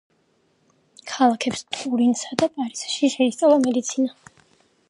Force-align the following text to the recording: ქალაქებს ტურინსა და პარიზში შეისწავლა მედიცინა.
ქალაქებს 1.11 1.61
ტურინსა 1.77 2.39
და 2.43 2.51
პარიზში 2.57 3.13
შეისწავლა 3.17 3.63
მედიცინა. 3.67 4.19